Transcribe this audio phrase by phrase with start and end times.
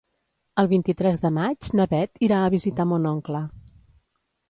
[0.63, 3.47] El vint-i-tres de maig na Bet irà a visitar mon oncle.